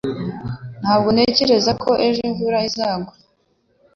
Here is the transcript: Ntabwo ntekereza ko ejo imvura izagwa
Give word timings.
Ntabwo 0.81 1.07
ntekereza 1.13 1.71
ko 1.83 1.91
ejo 2.07 2.19
imvura 2.29 2.57
izagwa 2.69 3.13